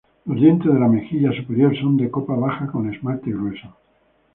Los 0.25 0.35
dientes 0.37 0.73
de 0.73 0.79
la 0.79 0.87
mejilla 0.87 1.31
superior 1.31 1.77
son 1.77 1.95
de 1.95 2.09
copa 2.09 2.33
baja 2.33 2.65
con 2.65 2.91
esmalte 2.91 3.29
grueso. 3.29 3.75